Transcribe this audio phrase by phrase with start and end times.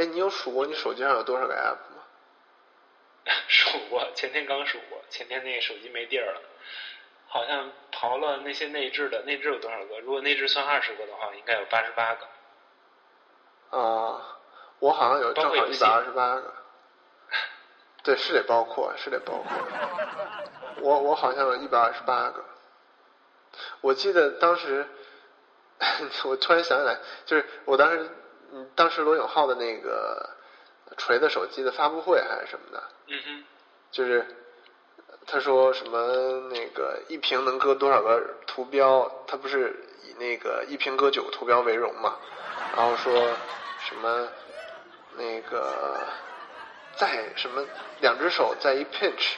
[0.00, 2.02] 哎，你有数过你手机上有多少个 app 吗？
[3.48, 6.40] 数过，前天刚数过，前天那个手机没地儿了，
[7.28, 10.00] 好像刨了那些内置的，内置有多少个？
[10.00, 13.76] 如果内置算二十个的话，应该有八十八个。
[13.76, 14.38] 啊，
[14.78, 16.54] 我好像有正好一百二十八个。
[18.02, 19.44] 对，是得包括，是得包括。
[20.80, 22.42] 我我好像有一百二十八个。
[23.82, 24.88] 我记得当时，
[26.24, 28.10] 我突然想起来，就是我当时，嗯，
[28.74, 30.30] 当时罗永浩的那个
[30.96, 33.44] 锤子手机的发布会还是什么的，嗯哼，
[33.90, 34.26] 就是
[35.26, 42.16] 他说什么那个一屏能搁多少个图标，他不是以那个一屏搁九个图标为荣嘛，
[42.76, 43.12] 然后说
[43.88, 44.28] 什么
[45.16, 46.00] 那个
[46.96, 47.64] 在什么
[48.00, 49.34] 两只手在一 pinch。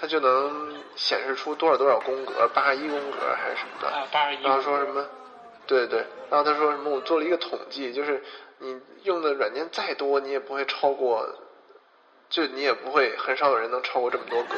[0.00, 3.88] 它就能显示出多少多少宫格，八十一宫格还是什么的。
[3.88, 4.42] 啊，八十一。
[4.44, 5.04] 然后说什么？
[5.66, 6.06] 对对。
[6.30, 6.88] 然后他说什么？
[6.88, 8.22] 我做了一个统计，就是
[8.60, 11.26] 你用的软件再多，你也不会超过，
[12.28, 14.54] 就你也不会很少有人能超过这么多个。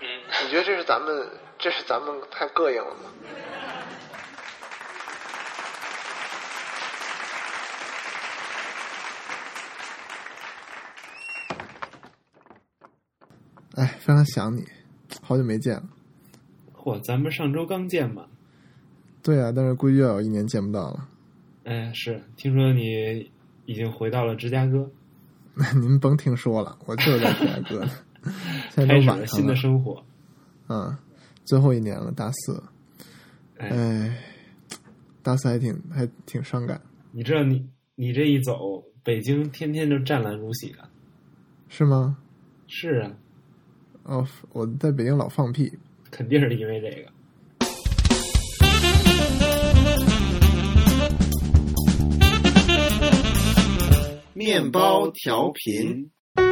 [0.00, 0.08] 嗯。
[0.44, 3.10] 你觉得这是咱们这是咱们太膈应了吗？
[13.76, 14.64] 哎，非常想你，
[15.20, 15.82] 好久没见了。
[16.76, 18.26] 嚯，咱们上周刚见嘛。
[19.20, 21.08] 对啊，但是估计又有一年见不到了。
[21.64, 23.30] 哎，是，听说你
[23.66, 24.90] 已经回到了芝加哥。
[25.54, 27.86] 那 您甭听说了，我就是在芝加哥。
[28.70, 29.26] 现在都晚了。
[29.26, 30.04] 新的生活。
[30.68, 30.96] 嗯，
[31.44, 32.62] 最后一年了，大四。
[33.58, 34.18] 哎，
[35.22, 36.80] 大四还挺还挺伤感。
[37.12, 40.78] 你知道，你你这一走，北京天天就湛蓝如洗的。
[41.68, 42.18] 是吗？
[42.66, 43.12] 是啊。
[44.02, 45.72] 哦，我在北京老放屁，
[46.10, 47.10] 肯定是因为这个。
[54.36, 56.42] 面包调频，啊，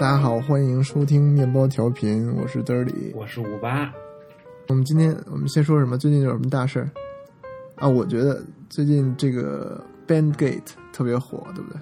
[0.00, 3.88] 大家好，欢迎收听面包调频，我是德里，我是五八。
[4.66, 5.96] 我们今天我们先说什么？
[5.96, 6.90] 最近有什么大事儿？
[7.76, 11.80] 啊，我觉得最近这个 Bandgate 特别火，对不对？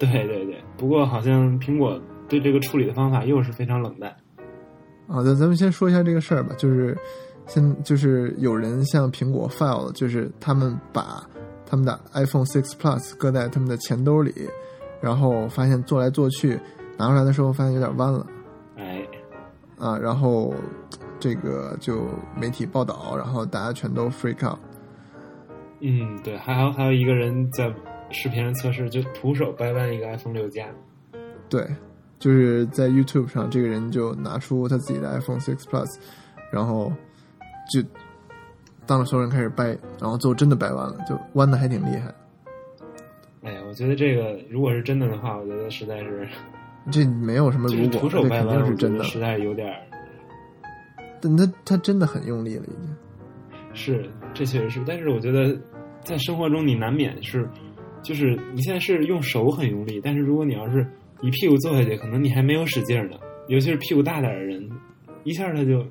[0.10, 2.00] 对对对，不过好像苹果。
[2.26, 4.12] 对这个处理的方法又是非常冷淡。
[5.06, 6.52] 好的，咱们先说一下这个事儿吧。
[6.58, 6.98] 就是，
[7.46, 11.22] 先就是有人向苹果 file，就是他们把
[11.74, 14.32] 他们的 iPhone 6 Plus 搁在他们的钱兜里，
[15.00, 16.56] 然后发现做来做去，
[16.96, 18.24] 拿出来的时候发现有点弯了。
[18.76, 19.04] 哎，
[19.76, 20.54] 啊，然后
[21.18, 22.06] 这个就
[22.40, 24.58] 媒体报道，然后大家全都 freak out。
[25.80, 27.74] 嗯，对，还有还有一个人在
[28.10, 30.66] 视频上测试，就徒手掰弯一个 iPhone 六加。
[31.48, 31.66] 对。
[32.16, 35.98] 就是在 YouTube 上，这个人就拿出他自己的 iPhone 6 Plus，
[36.50, 36.90] 然后
[37.70, 37.82] 就
[38.86, 42.12] 当着所有人开始掰，然后最后真的掰弯了，就弯的还挺厉害。
[43.42, 46.28] 哎呀，我觉得这个如果是真的的话，我觉得实在是
[46.90, 49.72] 这没有什么如果，徒手掰弯是真的，实在有点。
[51.20, 52.96] 但他他真的很用力了，已经。
[53.72, 55.58] 是，这确实是，但是我觉得
[56.02, 57.48] 在生活中你难免是，
[58.02, 60.86] 就是你现在是用手很用力，但是如果你要是。
[61.22, 63.16] 一屁股坐下去，可能你还没有使劲呢。
[63.46, 64.68] 尤其是屁股大点的人，
[65.22, 65.82] 一下他就。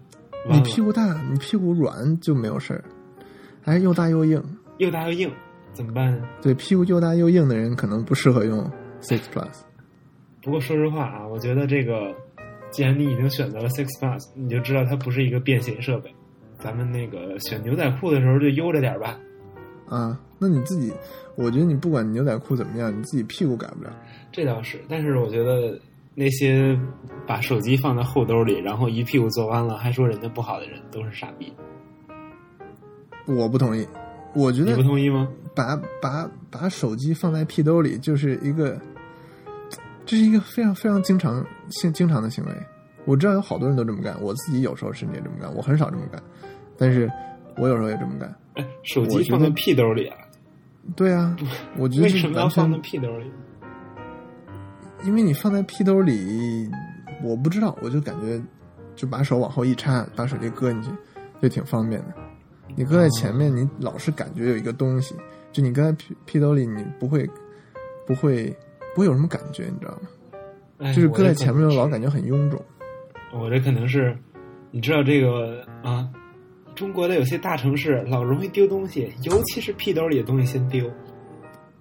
[0.50, 2.84] 你屁股大，你屁股软就没有事儿。
[3.64, 4.44] 哎，又大又硬，
[4.78, 5.32] 又大又硬，
[5.72, 6.28] 怎么办呢？
[6.42, 8.60] 对，屁股又大又硬的人可能不适合用
[9.02, 9.62] Six Plus。
[10.42, 12.14] 不过说实话啊，我觉得这个，
[12.72, 16.14] 既然你已经选择了 Six Plus，你就知道它不是一个便携设备。
[16.60, 19.18] 咱们那个选牛仔裤的时候就悠着点吧。
[19.88, 20.92] 啊，那你自己，
[21.36, 23.94] 我觉得你不管牛仔裤怎么样，你自己屁股改不了。
[24.32, 25.80] 这倒是，但是我觉得
[26.16, 26.78] 那些
[27.26, 31.52] 把手机放在后兜里，然后一屁股坐弯了还说人家不好的人，都是傻逼。
[33.26, 33.88] 我不同意，
[34.36, 35.28] 我觉得你不同意吗？
[35.56, 38.80] 把把把手机放在屁兜里，就是一个，
[40.06, 42.52] 这是一个非常非常经常性经常的行为。
[43.06, 46.22] 我知道有好多人都这么干，我自己有时候甚至也这么干，我很少这么干，
[46.78, 47.10] 但是
[47.58, 48.36] 我有时候也这么干。
[48.56, 50.18] 哎，手机放在屁兜里啊？
[50.96, 51.36] 对啊，
[51.78, 53.32] 我觉得为什么要放在屁兜里？
[55.04, 56.70] 因为你放在屁兜里，
[57.22, 58.42] 我不知道，我就感觉
[58.96, 60.90] 就把手往后一插，把手机搁进去，
[61.42, 62.14] 就挺方便的。
[62.76, 65.14] 你搁在前面，你老是感觉有一个东西，
[65.52, 67.30] 就你搁在屁屁兜里，你不会
[68.08, 68.56] 不会
[68.96, 70.94] 不会有什么感觉，你知道吗？
[70.94, 72.60] 就是搁在前面，老感觉很臃肿。
[73.34, 74.18] 我这可能是，
[74.72, 76.10] 你知道这个啊，
[76.76, 80.90] 中国的有些大城市老容易丢东西，尤其是屁兜里的东西先丢。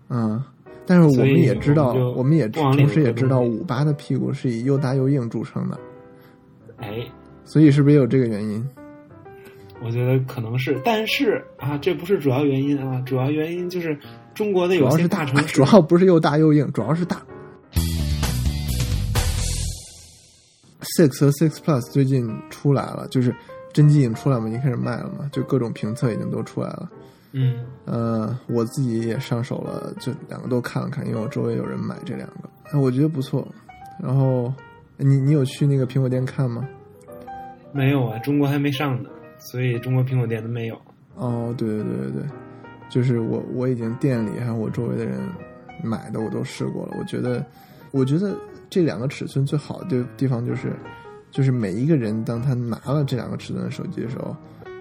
[0.08, 0.42] 嗯。
[0.86, 5.78] 但是我们也知道，我们也同时也知道，五八的屁股是以又大又硬著称的。
[6.78, 7.06] 哎，
[7.44, 8.66] 所以是不是也有这个原因？
[9.84, 13.98] 我觉得可能是，但是啊，这不是主要原因啊，主要原因就是
[14.34, 17.20] 中国的有些主要是大大城，市， 主要不是又大又硬，主要是大。
[20.98, 23.34] Six 和 Six Plus 最近出来了，就是
[23.72, 26.90] 真机已经出来嘛，已经开始卖了嘛，就各种评测已经都出来了。
[27.32, 33.46] 嗯呃，我自己也上手了，就两个都看了看，因为我周围有人买这两个，哎我觉得不错。
[34.02, 34.52] 然后
[34.96, 36.68] 你你有去那个苹果店看吗？
[37.72, 39.08] 没有啊，中国还没上呢，
[39.38, 40.78] 所以中国苹果店都没有。
[41.14, 42.22] 哦，对对对对对，
[42.90, 45.20] 就是我我已经店里还有我周围的人
[45.82, 47.44] 买的我都试过了，我觉得
[47.90, 48.36] 我觉得
[48.68, 50.74] 这两个尺寸最好的地方就是，
[51.30, 54.36] 就是每一个人当他拿了这两个尺寸的手机的时候，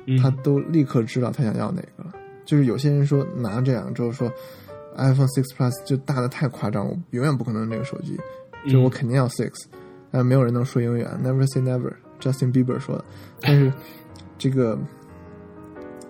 [0.06, 2.12] 嗯，他都立刻知道他想要哪个了。
[2.46, 4.32] 就是有些人说拿这两个之后说
[4.98, 8.20] ，iPhone Six Plus 就大的太夸张，我永远不可能用这个手机，
[8.70, 9.52] 就我肯定要 Six，
[10.12, 13.06] 但没有人能说永远，Never say never，Justin Bieber 说的。
[13.42, 13.72] 但是
[14.38, 14.78] 这个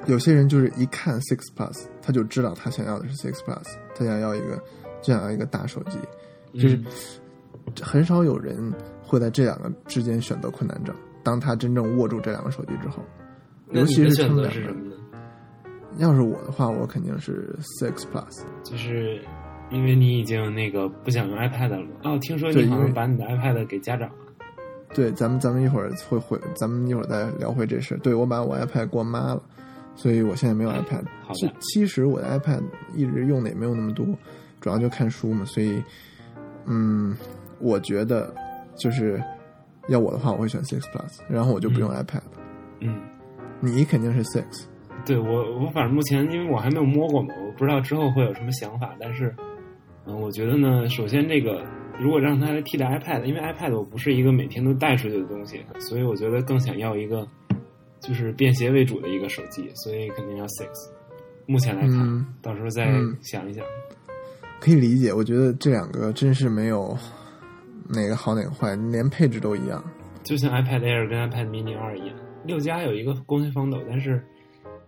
[0.08, 3.64] 有些人就是一看 Six Plus，他就知道他想要的是 Six Plus，
[3.96, 4.58] 他想要一个
[5.02, 6.00] 就想要一个大手机，
[6.60, 6.86] 就是嗯
[7.82, 8.74] 很少有人
[9.04, 10.96] 会在这两个之间选择困难症。
[11.24, 13.04] 当他真正握住这两个手机之后，
[13.70, 14.91] 尤其是他们两个？
[15.98, 18.44] 要是我的话，我肯定是 Six Plus。
[18.64, 19.22] 就是
[19.70, 21.88] 因为你已经那个不想用 iPad 了嘛。
[22.04, 24.16] 哦，听说你好像把你的 iPad 给家长了。
[24.94, 27.98] 对，咱们咱们一会儿会会，咱们一会儿再聊回这事。
[28.04, 29.42] 对我把我 iPad 给我妈了，
[29.96, 31.04] 所以我现在没有 iPad。
[31.34, 32.62] 其好的，其实我的 iPad
[32.94, 34.06] 一直用的也没有那么多，
[34.60, 35.46] 主要就看书嘛。
[35.46, 35.82] 所以，
[36.66, 37.16] 嗯，
[37.60, 38.34] 我觉得
[38.76, 39.24] 就是
[39.88, 42.22] 要我的话，我会选 Six Plus，然后我就不用 iPad。
[42.82, 43.00] 嗯，
[43.62, 44.66] 你肯定是 Six，
[45.06, 48.96] 对我我反正目前因为我还没有摸过嘛，我不知道之后会有什么想法。
[49.00, 49.34] 但是，
[50.06, 51.64] 嗯，我觉得呢，首先这个
[52.00, 57.28] 如果让它来替代 iPad，因为 iPad 我不是一个每天都带出去的东西，所以我觉得更想要一个
[58.00, 60.70] 就是便携为主的一个手机，所以肯定要 Six。
[61.48, 63.64] 目前来看，嗯到时候再嗯想一想。
[64.60, 65.12] 可以理解。
[65.12, 66.96] 我觉得这两个真是没有
[67.90, 69.84] 哪个好哪个坏，连配置都一样。
[70.24, 72.16] 就像 iPad Air 跟 iPad Mini 二一样，
[72.46, 74.24] 六加有一个光学防抖，但是，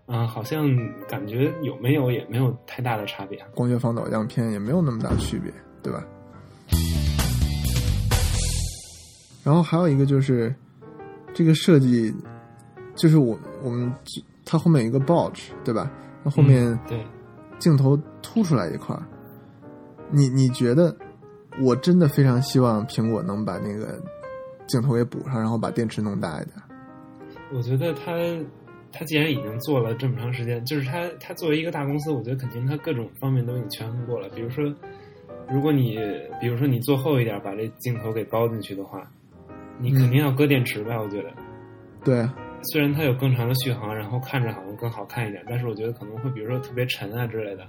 [0.07, 0.67] 嗯、好像
[1.07, 3.39] 感觉有没有也没有太大的差别。
[3.55, 5.51] 光学防抖样片也没有那么大区别，
[5.81, 6.03] 对吧？
[9.44, 10.53] 然后还有一个就是
[11.33, 12.13] 这个设计，
[12.95, 13.91] 就是我我们
[14.45, 15.91] 它后面有一个 bulge，对吧？
[16.23, 17.05] 它后面嗯对，
[17.59, 19.03] 镜头凸出来一块儿，
[20.11, 20.95] 你你觉得？
[21.61, 24.01] 我真的非常希望苹果能把那个
[24.65, 26.55] 镜头给补上，然后把电池弄大一点。
[27.53, 28.11] 我觉得它
[28.93, 34.29] 它既然已经做了这么长时间，就是他他作为一个大公司，我觉得肯定他各种方面都已经权衡过了。
[34.29, 34.63] 比如说，
[35.49, 35.97] 如果你
[36.39, 39.11] 比如说你做厚一点，把这镜头给包进去的话，
[39.79, 41.01] 你肯定要搁电池吧？
[41.01, 41.31] 我觉得，
[42.03, 42.35] 对啊，
[42.71, 47.65] 虽然它有更长的续航，然后看着好像更好看一点，但是我觉得可能会比如说特别沉啊之类的，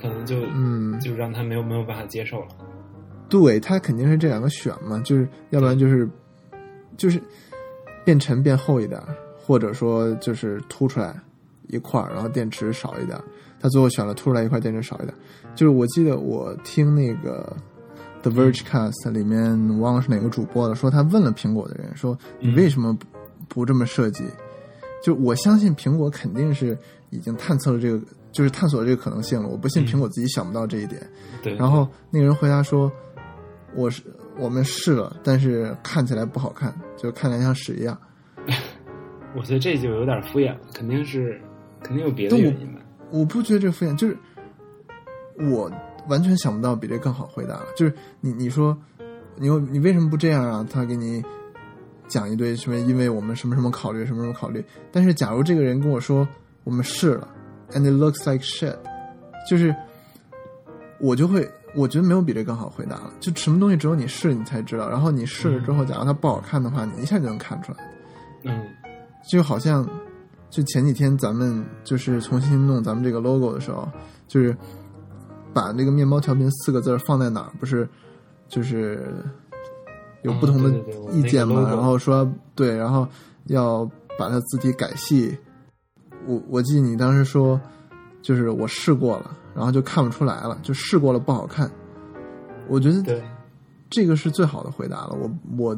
[0.00, 2.48] 可能就嗯，就让他没有没有办法接受了。
[3.28, 6.08] 对，他肯定是这两个选嘛，就是要不然就是
[6.96, 7.20] 就是
[8.04, 9.00] 变沉变厚一点，
[9.50, 11.12] 或者说就是凸出来
[11.66, 13.20] 一块儿，然后电池少一点。
[13.58, 15.12] 他最后选了凸出来一块，电池少一点。
[15.56, 17.56] 就是我记得我听那个
[18.22, 23.06] The Verge Cast 里面忘了是哪个主播了，说他问了苹果的人说你为什么不
[23.48, 24.22] 不这么设计？
[25.02, 26.78] 就我相信苹果肯定是
[27.10, 28.00] 已经探测了这个，
[28.30, 29.48] 就是探索了这个可能性了。
[29.48, 31.04] 我不信苹果自己想不到这一点。
[31.42, 32.88] 对，然后那个人回答说
[33.74, 34.00] ：“我是
[34.38, 37.98] 我们试了，但是看起来不好看，就看起来像屎一样。
[39.36, 41.40] 我觉得这就有点敷衍了，肯定是
[41.82, 42.80] 肯定有别的原因吧。
[43.10, 44.16] 我不觉得这敷衍，就是
[45.38, 45.70] 我
[46.08, 47.66] 完全想不到比这更好回答了。
[47.76, 48.76] 就是你你说
[49.36, 50.66] 你有你为什么不这样啊？
[50.70, 51.22] 他给你
[52.08, 54.64] 讲一堆什么，因为我们什么什么考虑，什么什么考虑。
[54.90, 56.26] 但是假如这个人跟我说
[56.64, 57.28] 我们试了
[57.70, 58.76] ，and it looks like shit，
[59.48, 59.74] 就是
[60.98, 63.12] 我就会我觉得没有比这更好回答了。
[63.20, 67.78] 就什么东西只有你试你才知道，然后你试了之后，假如它不好看的话，你一下就能看出来。
[68.42, 68.66] 嗯，
[69.28, 69.88] 就好像，
[70.48, 73.88] 就前几天咱们就是重新弄咱们这个 logo 的时候，
[74.26, 74.56] 就是
[75.52, 77.88] 把这个面包调频四个字放在哪儿，不是
[78.48, 79.12] 就是
[80.22, 80.70] 有不同的
[81.12, 81.54] 意见嘛？
[81.56, 83.06] 那个然后说对，然后
[83.44, 83.84] 要
[84.18, 85.36] 把它字体改细。
[86.26, 87.58] 我我记得你当时说，
[88.20, 91.70] 就是我试过了，然后就看不出来了，就试过了不好看。
[92.68, 93.22] 我觉得，
[93.88, 95.16] 这个是最好的回答了。
[95.18, 95.76] 我我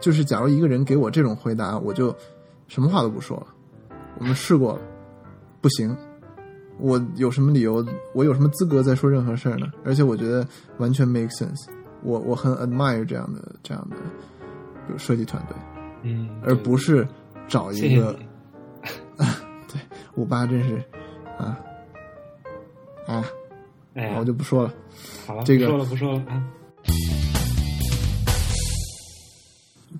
[0.00, 2.14] 就是，假如一个人给我这种回答，我就
[2.74, 3.46] 什么话都不说了。
[4.18, 4.80] 我们试过了，
[5.60, 5.96] 不行。
[6.76, 7.86] 我有什么理由？
[8.14, 9.70] 我有什么资格再说任何事儿呢？
[9.84, 10.44] 而且我觉得
[10.78, 11.68] 完全 make sense。
[12.02, 13.94] 我我很 admire 这样的这样的，
[14.88, 15.56] 比如设计团队，
[16.02, 17.06] 嗯，而不是
[17.46, 18.18] 找一个
[19.70, 19.80] 对。
[20.16, 20.74] 五八真是
[21.38, 21.56] 啊
[23.06, 23.24] 啊，
[24.18, 24.74] 我，就不说了。
[25.28, 26.42] 好了，这个不说了不说了啊。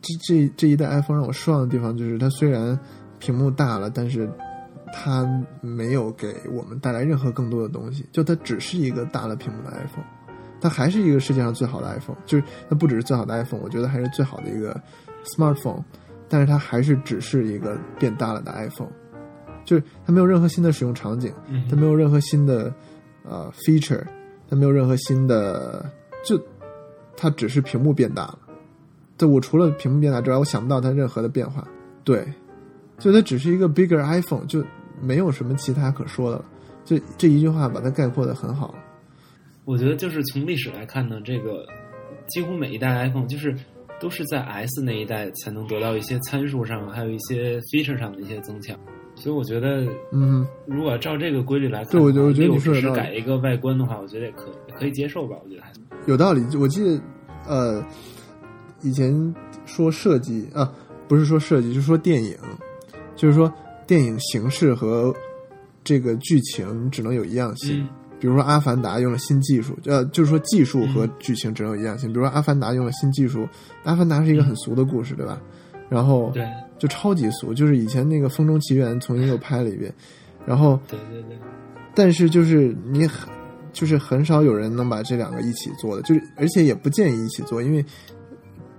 [0.04, 2.78] 这这这一代 iPhone 让我失望的地方就是，它虽然
[3.18, 4.30] 屏幕大了，但是
[4.92, 5.26] 它
[5.62, 8.04] 没有给我们带来任何更多的东西。
[8.12, 10.04] 就它只是一个大了屏幕的 iPhone，
[10.60, 14.78] 它还是一个世界上最好的 iPhone，就是它不只是最好的 iPhone，我觉得还是最好的一个
[15.24, 15.82] smartphone，
[16.28, 18.92] 但是它还是只是一个变大了的 iPhone，
[19.64, 22.72] 就是它没有任何新的使用场景，嗯它没有任何新的
[23.24, 24.04] 呃 feature，
[24.50, 25.90] 它没有任何新的，
[26.24, 26.38] 就
[27.16, 28.38] 它只是屏幕变大了。
[29.16, 31.66] 对我除了屏幕变大之外，我想不到它任何的变化。
[32.02, 32.26] 对，
[32.98, 34.64] 就它只是一个 bigger iPhone，就
[35.00, 36.44] 没有什么其他可说的了。
[36.84, 38.74] 就这一句话把它概括的很好。
[39.64, 41.64] 我觉得就是从历史来看呢，这个
[42.28, 43.56] 几乎每一代 iPhone 就是
[43.98, 48.78] 都是在 S 那一代才能得到一些参数上，还有一些 feature 上的一些增强。
[49.14, 55.36] 所以我觉得，嗯，如果照这个规律来看，对我觉得我觉得你六只是改一个外观的话，我觉得也可以可以接受吧。
[55.42, 55.70] 我觉得还
[56.06, 56.44] 有道理。
[56.56, 57.00] 我记得，
[57.46, 57.82] 呃，
[58.84, 59.34] 以前
[59.66, 60.72] 说设计啊，
[61.08, 62.36] 不是说设计，就是说电影，
[63.16, 63.52] 就是说
[63.86, 65.12] 电影形式和
[65.82, 67.82] 这个剧情只能有一样性。
[67.82, 67.88] 嗯
[68.20, 72.10] 比如说《阿凡达》用了新技术，呃，就是说技术和剧情只能有一样性。
[72.10, 73.42] 比如说《阿凡达》用了新技术，
[73.82, 75.38] 《阿凡达》是一个很俗的故事，对吧？
[75.90, 76.46] 然后对
[76.78, 79.92] 就超级俗，就是以前那个《风中奇缘》重新又拍了一遍，
[80.46, 81.36] 然后对对对，
[81.94, 83.28] 但是就是你很
[83.74, 87.84] 就是很少有人能把这两个一起做的，就是而且也不建议一起做，因为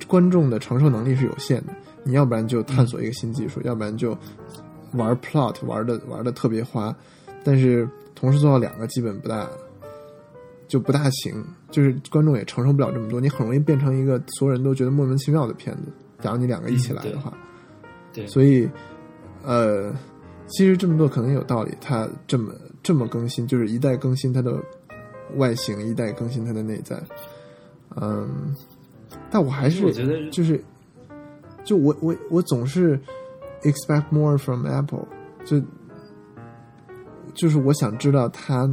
[0.07, 1.73] 观众的承受能力是有限的。
[2.03, 4.17] 你要不然就探索一个新技术，要不然就
[4.93, 6.95] 玩 plot 玩的玩的特别花，
[7.43, 9.49] 但是同时做到两个基本不大
[10.67, 15.91] 就不大行，就是观众也承受不了这么多，你很容易变成一个所有人都觉得莫名其妙的片子。
[16.21, 17.31] 假如你两个一起来的话，
[18.13, 18.67] 对，所以，
[19.43, 19.93] 呃，
[20.47, 21.75] 其实这么做可能有道理。
[21.81, 24.57] 它这么这么更新，就是一代更新它的
[25.35, 26.99] 外形，一代更新它的内在。
[27.95, 28.55] 嗯，
[29.29, 30.63] 但我还是我觉得就是，
[31.63, 32.99] 就我我我总是
[33.63, 35.07] expect more from Apple，
[35.43, 35.61] 就
[37.33, 38.69] 就是我想知道它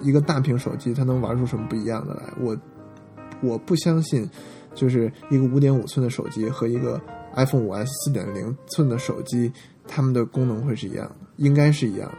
[0.00, 2.32] 一个大屏手机它能玩出什么不一样的来。
[2.40, 2.56] 我
[3.42, 4.28] 我不相信，
[4.74, 7.00] 就是一个五点五寸的手机和一个
[7.34, 9.52] iPhone 五 S 四点零寸的手机，
[9.86, 12.18] 它们的功能会是一样的，应该是一样的。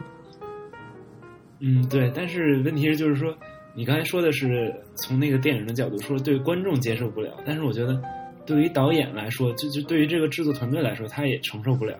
[1.60, 3.36] 嗯，对，但是问题是，就是说，
[3.74, 8.00] 你刚才说的是从那个电影的角度说，对观众接受不了，但是我觉得，
[8.44, 11.96] 对于导演来说，就就对于这个制作团队来说，他也承受不了。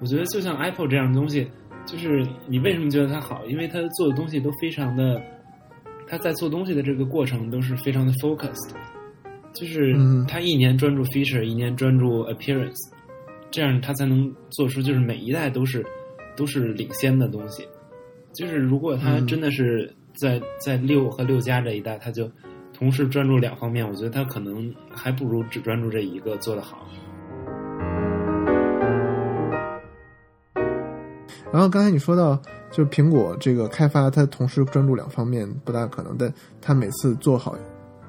[0.00, 1.48] 我觉得就像 Apple 这样的东西，
[1.86, 3.44] 就是你为什么觉得它好？
[3.46, 5.22] 因为它做的东西都非常的，
[6.06, 8.74] 他在做东西的这个过程都是非常的 focused，
[9.54, 12.76] 就是嗯他一年专注 feature，一年专注 appearance，
[13.50, 15.86] 这样他才能做出就是每一代都是
[16.36, 17.64] 都是领先的东西。
[18.34, 22.30] 就是如果他嗯真的是在、在六和六加这一代，他就
[22.72, 26.86] 同时专注两方面，我觉得他可能还不如只专注这一个做得好。
[31.52, 32.34] 然后刚才你说到，
[32.70, 37.54] 就是苹果这个开发，它同时专注两方面不大可能，但它每次做好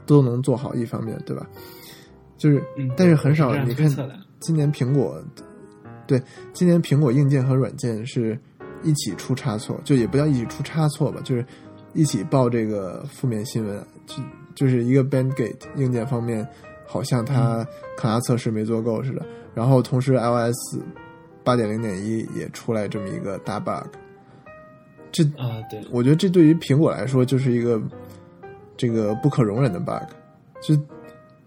[0.06, 1.46] 都能做好一方面，对吧？
[2.38, 3.90] 就是，嗯，但是很少你看。
[4.40, 5.22] 今年苹果，
[6.06, 6.22] 对，
[6.54, 8.38] 今年苹果硬件和软件是
[8.82, 11.46] 一起出差错，就也不叫一起出差错吧，就是
[11.94, 14.16] 一起报这个负面新闻，就
[14.56, 16.48] 就是一个 Bandgate 硬件方面，
[16.88, 17.66] 好像它
[17.98, 20.80] 抗压测试没做够似的，然后同时 iOS
[21.44, 23.88] 八点零点一也出来这么一个大 bug，
[25.12, 27.82] 这啊，对，我觉得这对于苹果来说就是一个
[28.78, 30.04] 这个不可容忍的 bug，
[30.62, 30.76] 就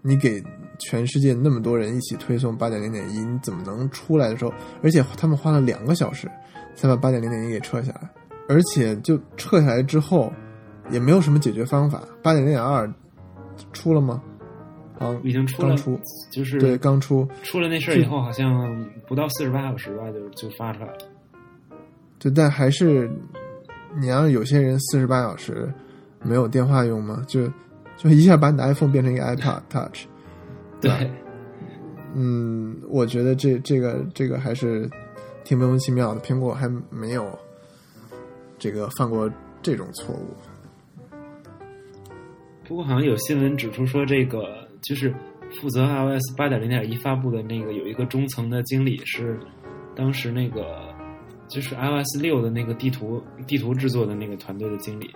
[0.01, 0.43] 你给
[0.79, 4.53] 全世界那么多人一起推送八点零点一，你怎么能出来的时候？
[4.83, 6.29] 而且他们花了两个小时
[6.75, 8.09] 才把八点零点一给撤下来，
[8.47, 10.31] 而且就撤下来之后
[10.89, 12.01] 也没有什么解决方法。
[12.23, 12.91] 八点零点二
[13.73, 14.21] 出了吗？
[14.99, 15.99] 啊，已经出了，刚出，
[16.31, 20.97] 就是对，刚出，出了那事儿以后，好像不到四十八小时吧，就就发出来了。
[22.17, 23.07] 对，但还是
[23.99, 25.71] 你让有些人四十八小时
[26.23, 27.23] 没有电话用吗？
[27.27, 27.47] 就
[27.95, 30.05] 就一下把你的 iPhone 变成一个 iPad Touch。
[30.81, 30.91] 对，
[32.15, 34.89] 嗯，我觉得这这个这个还是
[35.43, 37.37] 挺莫名其妙的，苹果还没有
[38.57, 40.35] 这个犯过这种错误。
[42.65, 45.13] 不过好像有新闻指出说，这个就是
[45.61, 49.39] 负责 iOS 八点零点一发布的那个有一个中层的经理是
[49.95, 50.93] 当时那个
[51.47, 55.09] 就是 iOS 六的那个地图地图制作的那个团队的经理。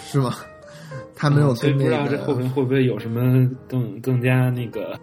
[0.00, 0.32] 是吗？
[1.14, 4.98] 他没有嗯所以不知道这后，面会不会有什么更更加那个。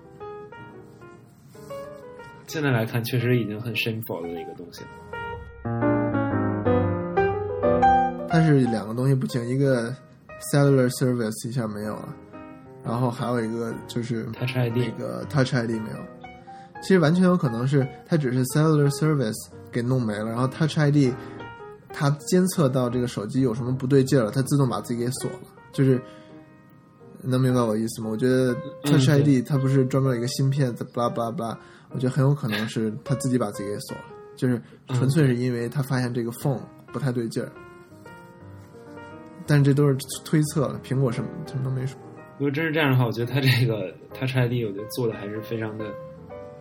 [2.45, 5.16] 现在来看，确实已经很 shameful 的一个东西了。
[8.37, 9.89] 它是两个东西不行，一个
[10.53, 12.15] cellular service 一下没有了，
[12.83, 15.97] 然后还有一个就是 Touch ID 那个 Touch ID 没有。
[16.83, 19.33] 其实完全有可能是它只是 cellular service
[19.71, 21.11] 给弄没了，然后 Touch ID
[21.91, 25.39] 它监测到这个手机有什么不对劲儿了，它自动把自己给锁了。
[25.71, 25.99] 就是
[27.23, 28.09] 能明白我意思吗？
[28.11, 28.53] 我觉得
[28.83, 31.57] Touch ID 它不是专门有一个芯片在 blah blah blah，
[31.89, 34.03] 我觉得很有可能是它自己把自己给锁了，
[34.35, 36.61] 就是纯粹是因为它发现这个 phone
[36.93, 37.51] 不太对劲儿。
[39.47, 41.97] 但是这都是推测了，苹果什么什么都没说。
[42.37, 45.85] 如果真是这样的话，我觉得它这个 Touch ID 我觉得做的还是非常的，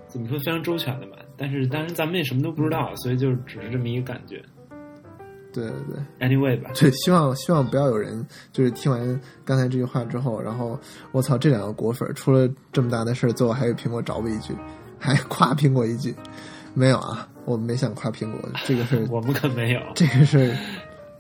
[0.07, 1.17] 怎么说非常周全的吧。
[1.37, 4.43] 但是当然咱们也什么都不知道，所以就只是这么一个感觉。
[5.53, 6.29] 对对对。
[6.29, 10.79] Anyway 吧，对，希望希望不要有人就是听完刚才这句话之后，然后
[11.13, 14.55] 我操，这两个果粉出了这么大的事儿，最后还有苹果找我一句，
[14.99, 16.15] 还夸苹果一句，
[16.75, 19.81] 没有啊，我没想夸苹果，这个事儿， 我们可没有。
[19.95, 20.57] 这个事儿，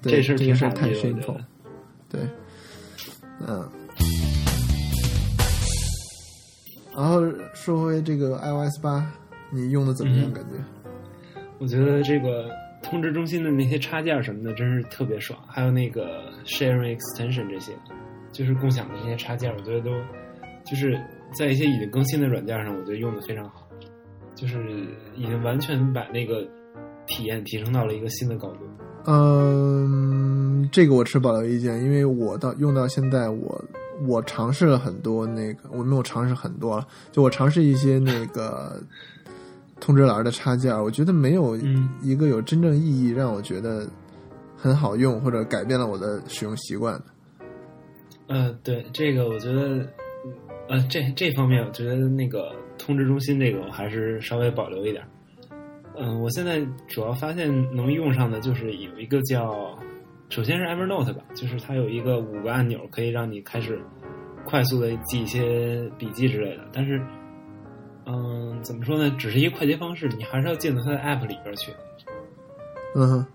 [0.03, 1.35] 对这事儿这个事儿太挺傻
[2.11, 2.21] 对，
[3.47, 3.69] 嗯。
[6.95, 7.21] 然后
[7.53, 9.07] 说回这个 iOS 八，
[9.51, 10.31] 你用的怎么样？
[10.31, 10.53] 嗯感觉？
[11.59, 12.51] 我觉得这个
[12.83, 15.39] 通知中心的那些插件什么的，真是特别爽。
[15.47, 17.73] 还有那个 sharing extension 这些，
[18.33, 19.91] 就是共享的这些插件，我觉得都
[20.65, 20.99] 就是
[21.39, 23.69] 在一些已经更新的软件上，我觉得用的非常好，
[24.35, 26.47] 就是已经完全把那个
[27.07, 28.61] 体验提升到了一个新的高度。
[29.07, 30.06] 嗯，
[30.71, 33.65] 这个我持保留意见，因为我到用到现在我，
[34.07, 38.81] 我尝试了很多那个，我没有尝试很多了，就我尝试一些那个
[39.81, 43.87] 通知栏的插件，我觉得没有嗯一个有真正意义让我觉得
[44.57, 47.05] 很好用或者改变了我的使用习惯的。
[48.29, 49.87] 呃，对这个，我觉得，
[50.69, 55.09] 呃，这这方面，我觉得那个通知中心这个，我还是稍微保留一点儿。
[55.99, 59.79] 嗯、我现在主要发现能用上的就是有一个叫，
[60.29, 63.81] 首先是 Evernote 吧，就是它有一个五个按钮，可以让你开始
[64.45, 66.65] 快速的记一些笔记之类的。
[66.73, 67.01] 但是，
[68.07, 71.73] 嗯、怎么说呢，只是一个快捷方式，你还是要进到它的 App 里边去。
[72.95, 73.27] 嗯哼。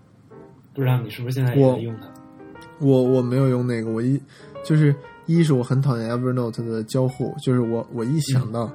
[0.74, 2.08] 不知道你是不是现在也在用它？
[2.80, 4.18] 我我没有用那个，我一
[4.64, 4.94] 就是
[5.26, 8.72] 一是我很讨厌 Evernote 的交互，就是我我一想到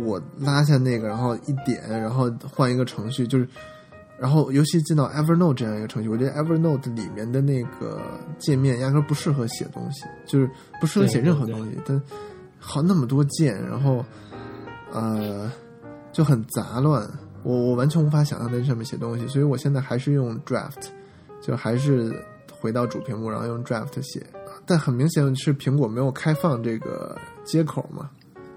[0.00, 3.46] 我拉下那个，然后一点，然后换一个程序，就是
[4.18, 8.00] 然后尤其进到 Evernote 这样一个程序，我觉得 Evernote 里面的那个
[8.38, 10.50] 界面压根儿不适合写东西，就是
[10.80, 12.00] 不适合写任何东西，但
[12.58, 14.04] 好那么多键，然后
[14.92, 15.50] 呃
[16.12, 17.08] 就很杂乱，
[17.42, 20.88] 我我完全无法想象在这上面写东西，所以我现在还是用 Draft。
[21.46, 24.26] 就还是回到主屏幕，然后用 Draft 写。
[24.64, 28.08] 但很明显是苹果没有开放这个接口嘛，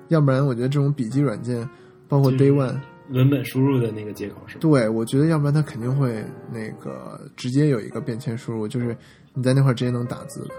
[0.07, 1.69] 要不然我觉得这种笔记软件，
[2.07, 4.61] 包括 Day One，文本输入的那个接口是吧？
[4.61, 8.95] 对我觉得要不然它肯定会那个直接有一个便签输入，就是
[9.33, 10.53] 你在那块儿直接能打字的。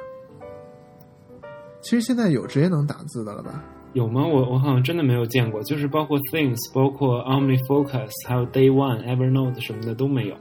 [1.81, 3.63] 其实现在有直接能打字的了吧？
[3.95, 4.27] 有吗？
[4.27, 10.37] 我我好像真的没有见过，就是包括 Things、包括 OmniFocus、还有 Day One、Evernote 什么的都没有。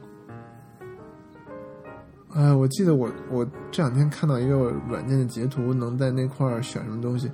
[2.33, 4.55] 哎，我记得我我这两天看到一个
[4.89, 7.31] 软件的截图，能在那块儿选什么东西？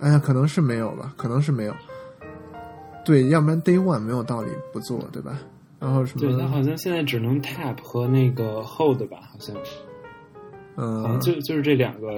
[0.00, 1.74] 哎呀，可能是没有吧，可能是没有。
[3.04, 5.38] 对，要不然 Day One 没有道理不做，对吧？
[5.80, 9.62] 然后什么对，它，好像现在只能 Tap 和那个 Hold 吧，好像，好
[10.76, 12.08] 嗯像，就就是这两个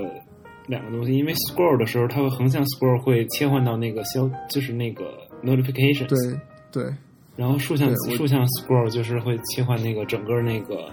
[0.66, 1.16] 两个东西。
[1.16, 5.04] 因为 Scroll 的时候，它会横向 Scroll 会切换到那个消，就是那个
[5.42, 6.08] Notifications。
[6.08, 6.94] 对对，
[7.36, 10.90] 然后竖向竖向 Scroll 就是会切换那个整个那个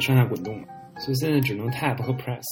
[0.00, 0.64] 上下滚动嘛，
[0.98, 2.42] 所以现在只能 Tap 和 Press。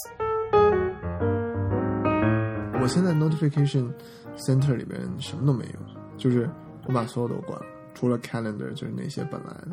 [2.81, 3.91] 我现在 Notification
[4.37, 5.81] Center 里边什么都没有，
[6.17, 6.49] 就是
[6.87, 9.69] 我把所有都关了，除了 Calendar 就是那些本来的。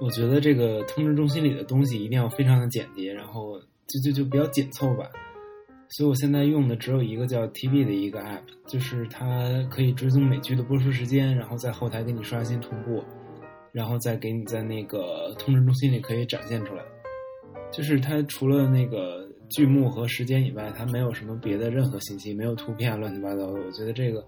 [0.00, 5.08] 我觉得这个通知中心里的东西一定要非常的简洁，然后就就就比较紧凑吧。
[5.88, 13.04] 所以我现在用的只有一个叫 TV 的一个 app，就是它可以追踪美剧的播出时间，然后在后台给你刷新同步，
[13.70, 16.82] 然后再给你在那个通知中心里可以展现出来。
[17.70, 23.60] 就是它除了那个剧目和时间以外，它没有什么别的任何信息，没有图片，乱七八糟的。
[23.60, 24.26] 我觉得这个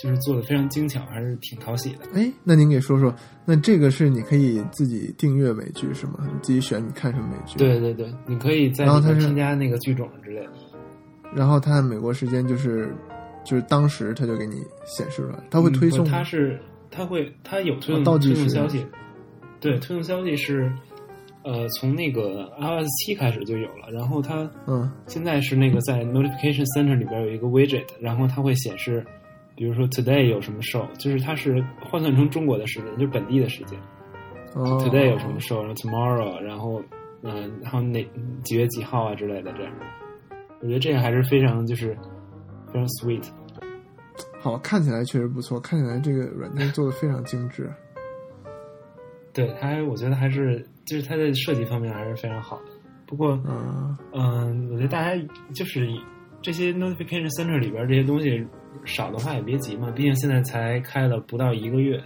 [0.00, 1.98] 就是做的非常精巧，还是挺讨喜的。
[2.14, 3.12] 哎，那您给说说，
[3.44, 6.20] 那这个是你可以自己订阅美剧是吗？
[6.32, 7.58] 你自己选你看什么美剧？。
[7.58, 10.50] 对对对，你可以在然后它是添加那个剧种之类的。
[11.34, 12.94] 然后它美国时间就是
[13.44, 16.58] 就是当时它就给你显示出来，它会推送它是
[16.90, 18.86] 它会它有推送、哦倒计时推送消息，
[19.60, 20.72] 对，推送消息是
[21.44, 29.04] 呃从那个 iOS 七开始就有了，然后它嗯现在是那个在 Notification Center 里边有一个 widget，然后它会显示，
[29.58, 33.76] 比如说 today 有什么 show，就是它是换算成中国的时间，就是本地的时间。
[34.54, 36.80] 哦 today 有什么 show，然后 tomorrow，然后
[37.22, 38.08] 嗯、呃，还有哪
[38.44, 39.72] 几月几号啊之类的这样。
[40.60, 41.92] 我觉得这个还是非常就是
[42.68, 43.28] 非常 sweet。
[44.40, 47.68] 好，看起来确实不错，看起来这个软件做的非常精致。
[49.34, 52.64] 对它，我觉得还是就是它的设计方面还是非常好的。
[53.06, 55.20] 不过，嗯，嗯，我觉得大家
[55.52, 55.88] 就是
[56.40, 58.46] 这些 notification center 里边这些东西
[58.84, 62.02] 少的话也别急嘛，毕竟现在才开了不到一个月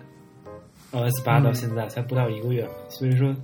[0.90, 3.34] ，iOS 八到现在才不到一个月，所以说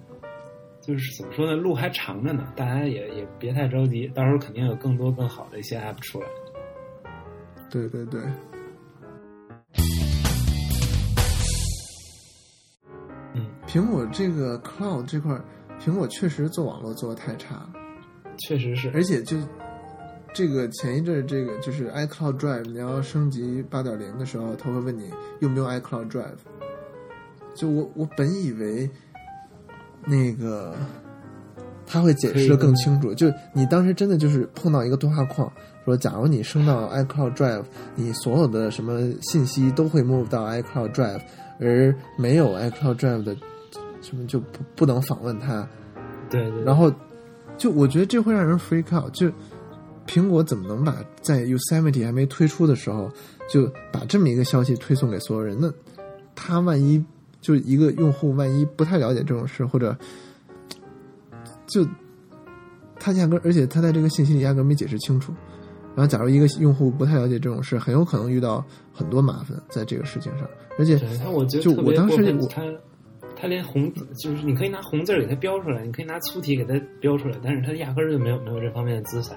[0.81, 6.27] 就是怎么说呢，路还长着呢，大家也也别太着急，到时候肯定有更多更好的一些 app 出来。
[7.71, 8.23] 对对对，
[13.35, 15.45] 嗯，苹果这个 Cloud 这块儿，
[15.79, 17.71] 苹果确实做网络做的太差了，
[18.39, 19.37] 确实是，而且就
[20.39, 26.39] 这个前一阵儿这个就是 iCloud Drive，你要升级八点零的时候，他会问你用不用 iCloud Drive。
[27.57, 28.89] 就我我本以为
[30.07, 30.77] 那个
[31.85, 35.53] 他会解释的更清楚，就你当时真的就是碰到一个对话框，
[35.85, 37.65] 说假如你升到 iCloud Drive，
[37.97, 41.21] 你所有的什么信息都会 move 到 iCloud Drive，
[41.59, 43.37] 而没有 iCloud Drive 的
[44.01, 45.69] 什么就不不能访问它。
[46.31, 46.93] 对对，然后
[47.57, 49.29] 就我觉得这会让人 freak out，就
[50.09, 53.09] 苹果怎么能把在 Yosemite 还没推出的时候，
[53.49, 55.57] 就把这么一个消息推送给所有人？
[55.61, 55.71] 那
[56.35, 57.05] 他万一
[57.41, 59.97] 就一个用户万一不太了解这种事，或者
[61.67, 61.87] 就
[62.99, 65.33] 他压根儿，而且他在这个信息里压根儿没解释清楚。
[65.95, 70.49] 然后，假如一个用户不太了解这种事，很有可能遇到很多麻烦在这个事情上。
[70.79, 72.63] 而且，他我觉得就我当时我他
[73.37, 79.37] 他连红字就是你可以拿红字儿给他标出来，你可以拿粗体给他标出来，但是他压根儿就没有没有这方面的资产。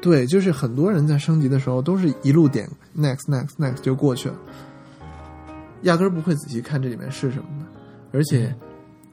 [0.00, 4.36] 对，就是很多人在升级的时候都是一路点 next next next 就过去了，
[5.82, 7.66] 压根儿不会仔细看这里面是什么的。
[8.12, 8.54] 而且，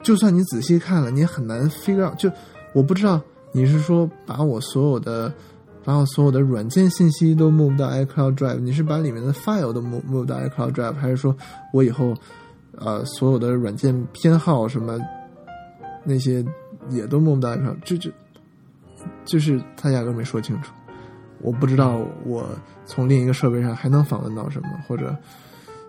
[0.02, 2.16] 就算你仔细看了，你也很难 figure out。
[2.16, 2.30] 就
[2.72, 3.20] 我不知道
[3.52, 5.32] 你是说把我所有的
[5.82, 11.36] 把我所有的软件信息都 move 到 iCloud Drive，你是把里面的 file 都 move move 到 iCloud Drive，还是说
[11.72, 12.14] 我以后
[12.78, 14.98] 呃所有的软件偏好什么
[16.04, 16.44] 那些
[16.88, 17.76] 也都 move 到 iCloud？
[17.84, 18.10] 这就
[19.24, 20.72] 就是他压根没说清楚。
[21.40, 22.48] 我不知道我
[22.86, 25.14] 从另一个设备上还能访问到什么，或者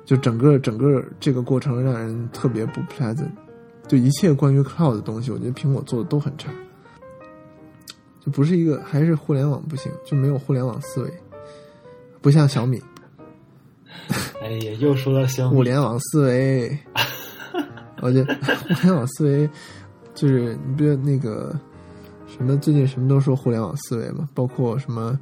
[0.04, 3.30] 就整个整个这个过程让人特别不 pleasant。
[3.88, 6.50] 就一切关于 cloud 的东西，我觉得苹果做的都很差，
[8.19, 11.13] 就不是一个还是互联网不行，就没有互联网思维，
[12.19, 12.82] 不像小米
[14.41, 16.78] 哎呀，又说到小米互联网思维。
[18.02, 18.36] 我觉得
[18.76, 19.50] 互联网思维
[20.13, 21.58] 就是你别那个
[22.38, 25.17] 什么最近什么都说互联网思维嘛，包括什么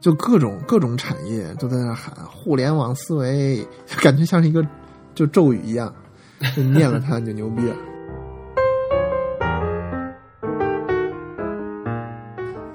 [0.00, 3.64] 就各种各种产业都在那喊互联网思维，
[4.02, 4.66] 感觉像是一个
[5.14, 5.94] 就咒语一样，
[6.56, 7.76] 就念了它你就牛逼了。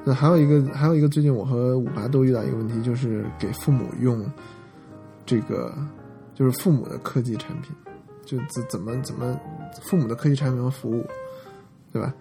[0.06, 4.26] 那还有一个，还有一个，最近我和五八都遇到一个问题，就是给父母用
[5.26, 5.74] 这个，
[6.34, 7.76] 就是父母的科技产品，
[8.24, 9.38] 就怎怎么怎么
[9.82, 11.06] 父母的科技产品和服务，
[11.92, 12.14] 对吧？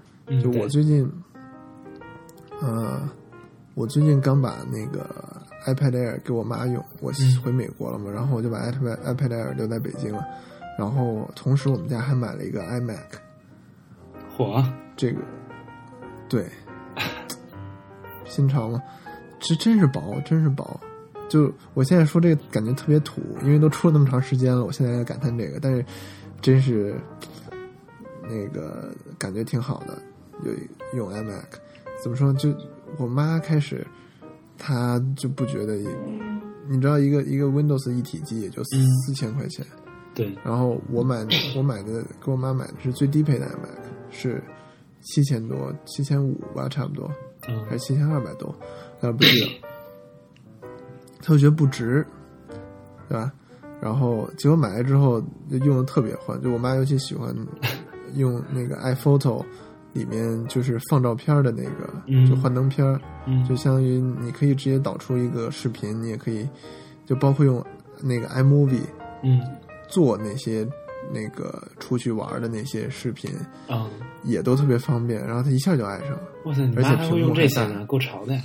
[0.43, 1.11] 就我最近，
[2.61, 3.09] 呃，
[3.75, 5.09] 我最近刚把那个
[5.67, 7.41] iPad Air 给我妈用，我嗯。
[7.43, 10.27] 回美国了嘛，然后我就把 iPad iPad Air 留在北京了，
[10.79, 12.99] 然后同时我们家还买了一个 iMac，
[14.37, 14.65] 火，
[14.97, 15.21] 这个
[16.29, 16.47] 对。
[18.25, 18.83] 新潮嘛，
[19.41, 20.79] 这真是薄，真是薄。
[21.31, 25.85] 就我现在说这个感觉特别土，因为都出了那么长时间了，我现在在感叹这个，但是
[26.43, 26.95] 真是
[28.23, 29.99] 那个感觉挺好的，
[30.45, 30.53] 有
[30.97, 31.45] 用 iMac，
[32.03, 32.33] 怎么说？
[32.35, 32.55] 就
[32.97, 33.87] 我妈开始，
[34.57, 35.77] 她就不觉得，
[36.69, 39.65] 你知道一个一个 Windows 一体机也就嗯四千块钱，
[40.15, 44.43] 对，然后我买我买的给我妈买的是最低配的 iMac，是
[45.01, 47.11] 七千多，七千五吧，差不多，
[47.49, 48.55] 嗯还是七千二百多，
[49.01, 49.61] 呃，不记得。
[51.21, 52.07] 她就觉得不值，
[53.09, 53.33] 对吧？
[53.81, 57.35] 然后结果买来之后就用的特别欢，就我妈尤其喜欢
[58.15, 59.45] 用那个 iPhoto
[59.99, 66.49] 里面就是放照片的那个，嗯就幻灯片儿，嗯就相当于你可以直接导出一个视频，你也可以
[67.05, 67.65] 就包括用
[68.03, 68.81] 那个 iMovie
[69.23, 69.41] 嗯
[69.89, 70.67] 做那些
[71.13, 73.31] 那个出去玩的那些视频，
[73.67, 73.89] 啊，
[74.23, 75.27] 也都特别方便。
[75.27, 78.43] 然后他一下就爱上了哇塞，你而且妈还会用这呢，够潮的呀！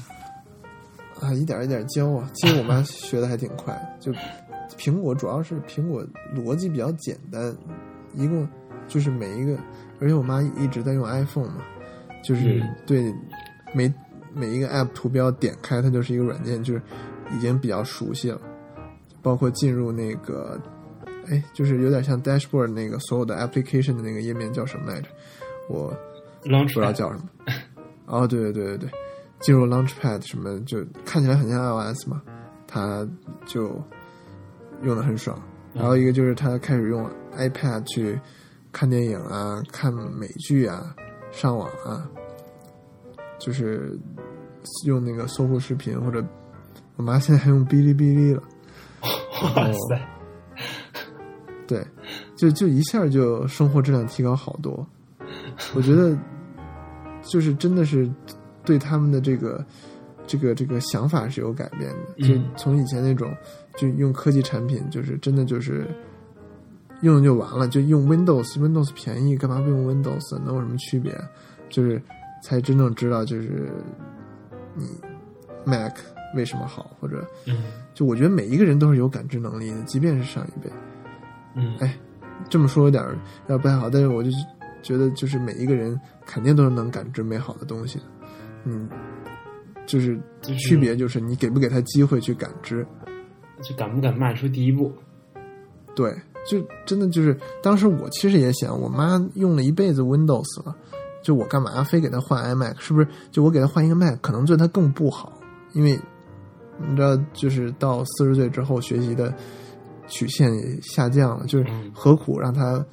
[1.21, 2.29] 啊，一点一点教啊。
[2.33, 4.11] 其实我妈学的还挺快，就
[4.77, 6.03] 苹果主要是苹果
[6.35, 7.55] 逻辑比较简单，
[8.15, 8.47] 一共
[8.87, 9.57] 就是每一个，
[9.99, 11.63] 而且我妈一直在用 iPhone 嘛，
[12.23, 13.13] 就是嗯对
[13.73, 13.93] 每
[14.33, 16.81] 每一个 App 图标点开它就是一个软件，就是
[17.35, 18.39] 已经比较熟悉了，
[19.21, 20.59] 包括进入那个。
[21.29, 25.07] 哎，就是有点像 dashboard 那个所有的 application 的那个页面叫什么来着？
[25.69, 25.87] 我
[26.41, 27.23] 不知道叫什么。
[28.07, 28.89] 哦，对对对对对，
[29.39, 32.21] 进入 Launchpad 什么就看起来很像 iOS 嘛，
[32.67, 33.07] 它
[33.45, 33.81] 就
[34.81, 35.41] 用的很爽。
[35.73, 38.19] 然后一个就是它开始用 iPad 去
[38.73, 40.93] 看电影啊、看美剧啊、
[41.31, 42.09] 上网啊，
[43.39, 43.97] 就是
[44.85, 46.21] 用那个搜狐视频或者
[46.97, 48.43] 我妈现在还用哔哩哔哩了。
[49.03, 50.07] 哇塞，
[51.67, 51.85] 对，
[52.35, 54.85] 就就一下就生活质量提高好多。
[55.75, 56.17] 我觉得
[57.21, 58.09] 就是真的是
[58.65, 59.65] 对他们的这个
[60.25, 63.33] 这个这个想法是有改变的，就嗯从以前那种
[63.75, 65.85] 就用科技产品，就是真的就是
[67.03, 70.37] 用用就完了，就用 Windows，Windows 便宜，干嘛不用 Windows？
[70.39, 71.15] 能有什么区别？
[71.69, 72.01] 就是
[72.41, 73.71] 才真正知道就是
[74.75, 74.85] 你
[75.65, 75.95] Mac
[76.35, 77.63] 为什么好，或者嗯
[77.93, 80.71] 就我觉得每一个人都是有感知能力的，即便是上一辈。
[81.55, 81.95] 嗯，哎
[82.49, 84.29] 这么说有点儿要不太好，但是我就
[84.81, 88.05] 觉得，就是每一个人肯定都是能感知美好的东西的，
[88.65, 88.89] 嗯，
[89.85, 92.85] 就是就是区别就是你给不给他机会去感知，
[93.61, 94.91] 就敢不敢迈出第一步？
[95.95, 96.13] 对，
[96.45, 100.75] 就真的就是当时我其实也想，我妈用了一辈子 Windows 了，
[101.21, 102.75] 就我干嘛非给她换 iMac？
[102.79, 103.07] 是不是？
[103.31, 105.33] 就我给她换一个 Mac，可能对她更不好，
[105.73, 105.99] 因为
[106.79, 109.33] 你知道，就是到四十岁之后，学习的
[110.07, 112.83] 曲线也下降了，就是嗯何苦让她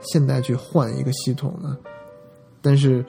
[0.00, 1.76] 现在去换一个系统呢？
[2.62, 3.04] 但是，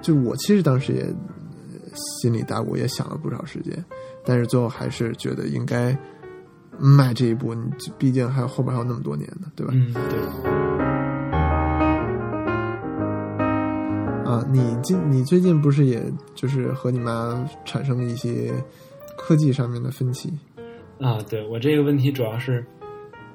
[0.00, 3.84] 就我其实当时也呃心里打鼓，也想了不少时间，
[4.24, 5.98] 但是最后还是觉得应该
[6.78, 7.54] 迈这一步。
[7.54, 9.72] 你毕竟还有后边还有那么多年呢，对吧？
[9.74, 10.18] 嗯，对，
[14.24, 16.02] 啊，你近你最近不是也
[16.34, 18.52] 就是和你妈产生了一些
[19.16, 20.32] 科技上面的分歧？
[21.00, 22.64] 啊，对我这个问题主要是，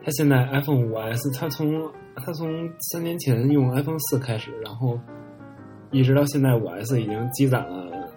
[0.03, 4.99] 他现在 iPhone 五 S，他从他从三年前用 iPhone 四开始，然后
[5.91, 8.09] 一直到现在五 S 已经积攒了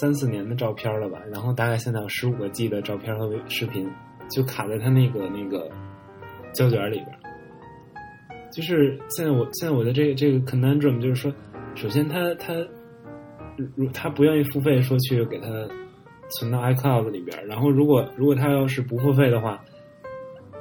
[0.00, 3.88] 三四年的照片了吧，然后大概现在有十五个 G 的照片和视频，
[4.28, 5.70] 就卡在他那个那个
[6.52, 7.18] 胶卷里边儿。
[8.50, 11.32] 就是现在我现在我的这个这个 conundrum 就是说，
[11.74, 12.54] 首先他他
[13.74, 15.46] 如他不愿意付费说去给他
[16.30, 19.62] 存到 iCloud 里边儿，然后如果如果他要是不付费的话，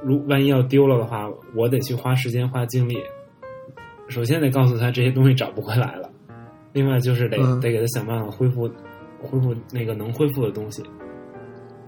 [0.03, 2.97] 如万一要丢了的话，我得去花时间花精力。
[4.07, 6.09] 首先得告诉他这些东西找不回来了，
[6.73, 8.69] 另外就是得、嗯得给他想办法恢复
[9.21, 10.83] 恢复那个能恢复的东西。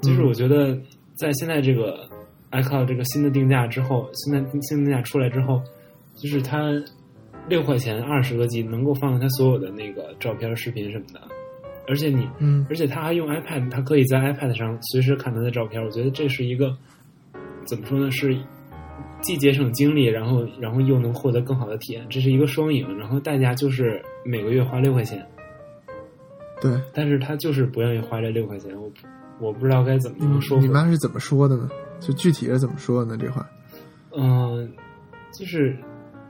[0.01, 0.75] 就是我觉得
[1.17, 2.07] 在现在这个
[2.51, 5.61] iCloud 这个新的定价之后，现在新定价出来之后，
[6.15, 6.71] 就是它
[7.47, 11.21] 六块钱二十个 G 能够放它所有的那个照片、视频什么的，
[11.87, 15.83] 而且你嗯而且它还用 iPad，它可以在 iPad 上随时看它的照片。
[15.83, 16.75] 我觉得这是一个
[17.65, 18.11] 怎么说呢？
[18.11, 18.37] 是
[19.21, 22.97] 既节省精力，然后然后又能获得更好的体验，这是一个双赢。
[22.97, 25.25] 然后代价就是每个月花六块钱，
[26.61, 28.95] 对，但是他就是不愿意花这六块钱，我不
[29.39, 31.69] 我不知道该怎么样说服你妈是怎么说的呢？
[31.99, 33.17] 就具体是怎么说的呢？
[33.19, 33.47] 这话
[34.15, 34.71] 嗯、
[35.31, 35.77] 就是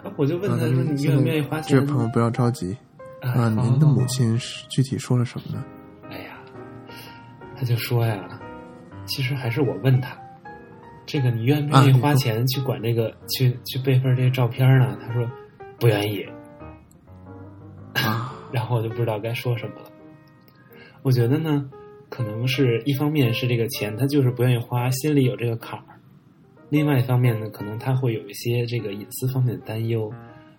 [0.04, 2.76] 啊我就问他说：“嗯你愿不愿意花钱这位朋友不要着急
[3.22, 5.64] 啊啊，好您的母亲是具体说了什么呢？
[6.10, 6.38] 哎呀，
[7.56, 8.28] 他就说呀，
[9.06, 10.18] 其实还是我问他，
[11.06, 14.98] 这个你愿不愿意花钱去管这个、去去备份这个照片呢？
[15.02, 15.26] 他说
[15.80, 16.26] 不愿意，
[17.94, 19.90] 啊， 然后我就不知道该说什么了。
[21.04, 21.70] 我觉得呢，
[22.18, 25.86] 可能是一方面是这个钱他就是不愿意花，心里有这个坎儿；
[26.70, 30.12] 另外一方面呢，可能他会有一些这个隐私方面的担忧，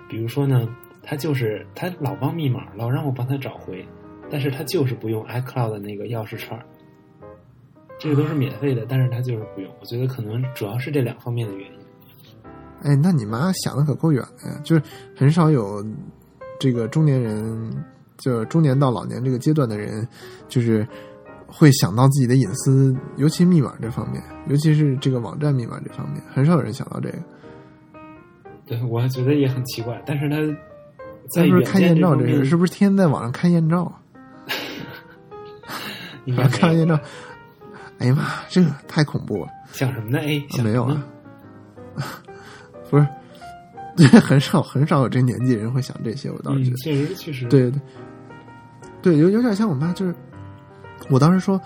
[0.08, 0.68] 比如说呢，
[1.02, 3.84] 他就是他老忘密码，老让我帮他找回，
[4.30, 6.64] 但是他就是不用 iCloud 的那个钥匙串儿，
[7.98, 9.68] 这个都是免费的，但是他就是不用。
[9.80, 11.78] 我觉得可能主要是这两方面的原因。
[12.84, 14.60] 哎，那你妈想的可够远的呀！
[14.62, 14.82] 就是
[15.16, 15.84] 很少有
[16.60, 17.84] 这个中年人，
[18.16, 20.06] 就是中年到老年这个阶段的人，
[20.48, 20.86] 就是
[21.50, 27.18] 会想到自己的隐私，尤其密码这方面，尤其是这个网站密码这方面，很少有人想到这个。
[28.66, 30.36] 对，我觉得也很奇怪，但是他
[31.30, 33.90] 在是不是看艳照这事，是不是天天在网上看艳照？
[36.26, 37.00] 应该 没有看艳照，
[37.98, 39.48] 哎呀妈，这个太恐怖了！
[39.72, 40.18] 想什么呢？
[40.18, 41.06] 哎，没有啊，
[42.90, 43.06] 不是，
[44.20, 46.76] 很少很少有这年纪人会想这些，我倒是觉嗯，得。
[46.76, 47.80] 确实确实，对对
[49.00, 50.14] 对，有有点像我妈，就是
[51.10, 51.60] 我当时说，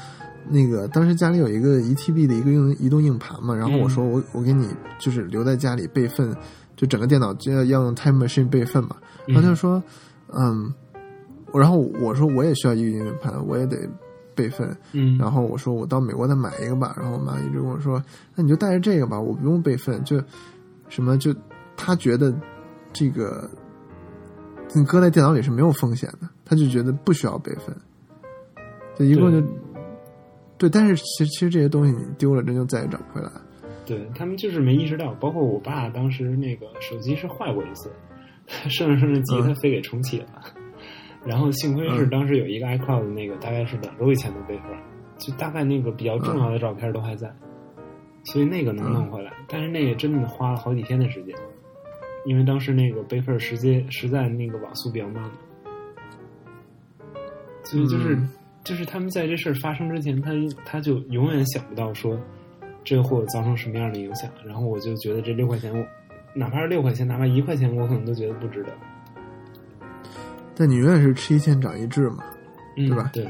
[0.48, 4.68] 那个当时家里有一个一 TB 的一个用移动硬盘嘛，然后我说我我给你
[4.98, 6.34] 就是留在家里备份，
[6.76, 9.82] 就整个电脑就要要用 Time Machine 备份嘛，然后他就说，
[10.28, 10.72] 嗯，
[11.54, 13.76] 然后我说我也需要一个硬盘，我也得
[14.34, 18.02] 备份，嗯，然后我说我到美国再买一个吧，然后我妈一直跟我说，
[18.34, 20.22] 那你就带着这个吧，我不用备份，就
[20.88, 21.34] 什么就
[21.76, 22.34] 她觉得
[22.92, 23.48] 这个
[24.74, 27.76] 你搁在电脑里是没有风险的，他就觉得不需要备份，
[28.96, 29.40] 就一共就
[30.58, 30.70] 对。
[30.70, 33.30] 但是其实其实这些东西你丢了，真就再也找不回来。
[33.84, 37.90] 对他们就是没意识到，包括我爸当时那个手机是坏过一次，
[38.68, 40.26] 顺着顺着机他非给重启了，
[41.24, 44.66] 然后幸亏是当时有一个 iCloud 那个大概是两周以前的备份，
[45.18, 47.34] 就大概那个比较重要的照片都还在，
[48.24, 51.34] 所以那个能弄回来，但是那也真的花了好几天的时间。
[52.24, 55.28] 因为当时那个备份时间实在那个网速比较慢，
[57.64, 58.16] 所以就是、
[58.64, 60.32] 就是他们在这事儿发生之前，他
[60.64, 62.18] 他就永远想不到说
[62.84, 64.30] 这个会有造成什么样的影响。
[64.44, 65.84] 然后我就觉得这六块钱，我
[66.34, 68.72] 哪怕是六块钱，哪怕一块钱，我可能都觉得不值得。
[70.54, 72.22] 但你永远是吃一堑长一智嘛，
[72.76, 73.26] 嗯、对吧对，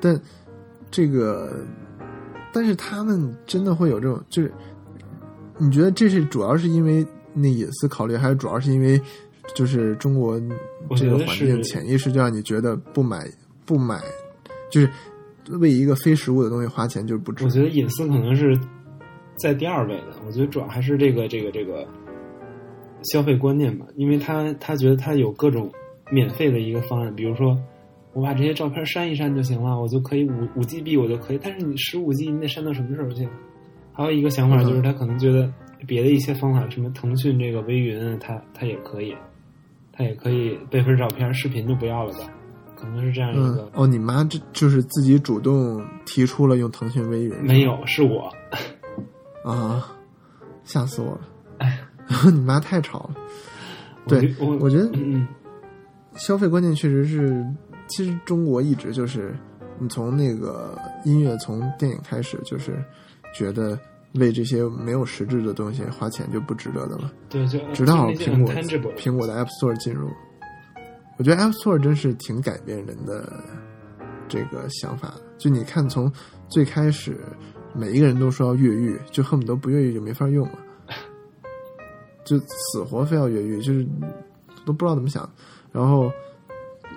[0.00, 0.20] 但
[0.90, 1.64] 这个，
[2.52, 4.52] 但是他们真的会有这种，就是
[5.58, 9.00] 你觉得这是主要是因为那隐私考虑，还是主要是因为
[9.54, 10.40] 就是中国
[10.88, 13.24] 我这觉得是个环境潜意识就让你觉得不买
[13.64, 14.00] 不买，
[14.70, 14.90] 就是
[15.58, 17.50] 为一个非实物的东西花钱就是不值我。
[17.50, 18.58] 觉得隐私可能是
[19.36, 20.14] 在第二位的。
[20.26, 21.86] 我觉得主要还是这个这个这个
[23.12, 25.70] 消费观念吧，因为他他觉得他有各种
[26.10, 27.58] 免费的一个方案，比如说
[28.12, 33.26] 我把这些照片删一删就行了，我就可以五五 GB 我就可以，但是你十五 G 你得删到什么时候去？
[33.92, 35.52] 还有一个想法就是他可能觉得
[35.86, 39.14] 别的一些方法，什么腾讯这个微云，他他也可以，
[39.92, 42.20] 他也可以备份照片、视频就不要了吧？
[42.82, 43.62] 可能是这样一个。
[43.62, 48.28] 嗯，哦，你妈这就是自己主动提出了用腾讯微云，没有，是我。
[49.44, 49.96] 啊，
[50.64, 51.20] 吓死我了！
[51.58, 51.78] 哎，
[52.32, 53.14] 你妈太吵了。
[54.08, 54.90] 对，我我觉得。
[56.16, 57.42] 消费观念确实是，
[57.86, 59.34] 其实中国一直就是，
[59.78, 62.84] 你从那个音乐从电影开始，就是
[63.34, 63.78] 觉得
[64.16, 67.10] 为这些没有实质的东西花钱就不值得的了。
[67.30, 68.52] 对，就直到苹果
[68.94, 70.10] 苹果的 App Store 进入，
[71.18, 73.32] 我觉得 App Store 真是挺改变人的
[74.28, 75.22] 这个想法的。
[75.38, 76.10] 就你看，从
[76.48, 77.18] 最开始
[77.74, 80.58] 每一个人都说要越狱，就恨不得不越狱就没法用了，
[82.24, 83.86] 就死活非要越狱，就是
[84.64, 85.28] 都不知道怎么想。
[85.72, 86.10] 然后，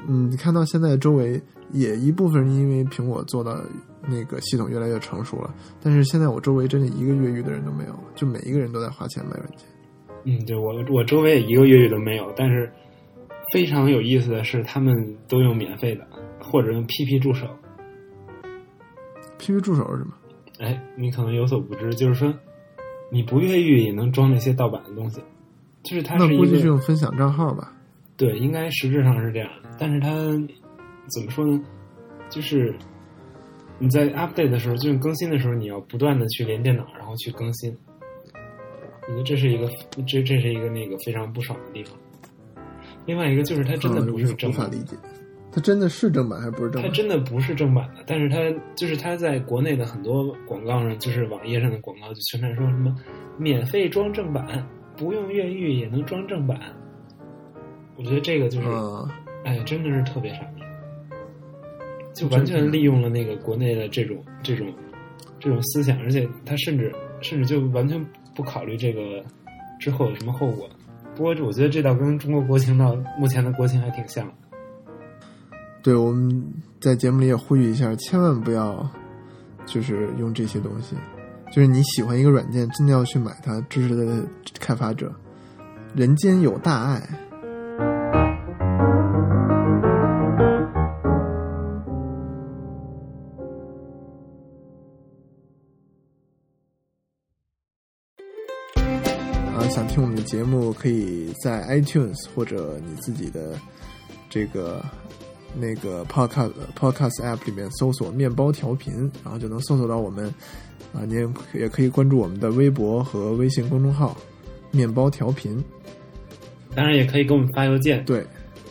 [0.08, 3.60] 嗯，你看到现在周围也一部分人因为苹果做到
[4.08, 9.68] 那个系统越来越成熟了，但是现在我周围真的一个越狱的人都没有了，就每一个人都在花钱买软件。
[10.26, 12.72] 嗯，对我我周围也一个越狱都没有，但是
[13.56, 16.06] 非常有意思的是，他们都用免费的，
[16.42, 17.48] 或者用 PP 助手。
[19.40, 20.14] PP 助手是什么？
[20.60, 22.34] 哎，你可能有所不知，就是说
[23.10, 25.22] 你不越狱也能装那些盗版的东西，
[25.84, 27.72] 就是它是一那估计是个用分享账号吧？
[28.18, 30.10] 对，应该实质上是这样，但是它
[31.08, 31.58] 怎么说呢？
[32.30, 32.76] 就是
[33.80, 37.74] 你在 update 的时候，就是更新的时候，你要不断的去连电脑，然后去更新。
[39.04, 39.70] 我觉得这是一个，
[40.06, 41.98] 这这是一个那个非常不爽的地方。
[43.06, 44.96] 另外一个就是它真的嗯不是正版的，无法理解，
[45.52, 46.90] 它真的是正版还是不是正版？
[46.90, 48.38] 它真的不是正版的，但是它
[48.76, 52.96] 就是它在国内的很多广告上，就是网页上的广告就宣传说什么
[53.38, 56.60] 免费装正版，不用越狱也能装正版。
[57.98, 59.08] 我觉得这个就是，啊，
[59.46, 60.62] 哎，真的是特别傻逼，
[62.14, 64.68] 就完全利用了那个国内的这种这种
[65.40, 66.92] 这种思想，而且他甚至
[67.22, 68.04] 甚至就完全
[68.36, 69.24] 不考虑这个
[69.80, 70.70] 之后有什么后果。
[71.16, 74.30] 不过我觉得这倒跟中国国情到目前的国情还挺像。
[75.82, 76.44] 对，我们
[76.82, 78.90] 在节目里也呼吁一下，千万不要
[79.66, 80.96] 就是用这些东西。
[81.52, 84.28] 就是你喜欢一个软件，真的要去买它，支持的
[84.60, 85.14] 开发者。
[85.94, 87.02] 人间有大爱。
[100.36, 103.58] 节目，可以在 iTunes 或者你自己的
[104.30, 104.84] 这个
[105.58, 110.34] 那个 Podcast Podcast App 里面搜索“面包调频”，然后就能搜索到我们。
[110.94, 114.16] 啊，您也可以关注我们的微博和微信公众号
[114.72, 115.62] “面包调频
[116.74, 118.26] 当然也可以给我们发邮件”。，对，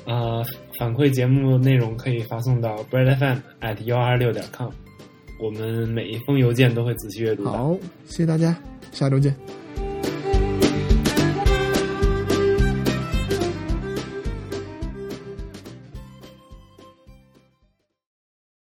[0.07, 0.43] 呃，
[0.79, 4.71] 反馈节目内容可以发送到 breadfm at 幺二六点 com，
[5.39, 7.45] 我们每一封邮件都会仔细阅读。
[7.45, 8.57] 好，谢谢大家，
[8.91, 9.37] 下周见。「